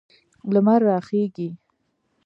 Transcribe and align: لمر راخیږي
لمر 0.53 0.79
راخیږي 0.89 1.49